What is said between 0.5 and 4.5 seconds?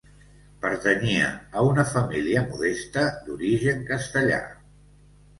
Pertanyia a una família modesta d'origen castellà.